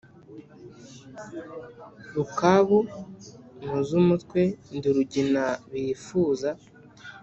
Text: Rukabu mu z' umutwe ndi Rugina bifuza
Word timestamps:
Rukabu 2.15 2.79
mu 3.67 3.75
z' 3.87 3.95
umutwe 4.01 4.41
ndi 4.75 4.87
Rugina 4.95 5.43
bifuza 5.71 6.49